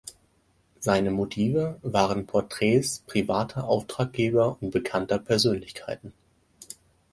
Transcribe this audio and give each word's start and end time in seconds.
Seine 0.79 1.11
Motive 1.11 1.77
waren 1.83 2.25
Porträts 2.25 3.03
privater 3.05 3.65
Auftraggeber 3.65 4.57
und 4.59 4.71
bekannter 4.71 5.19
Persönlichkeiten. 5.19 6.11